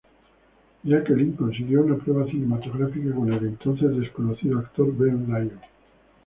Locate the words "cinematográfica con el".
2.25-3.45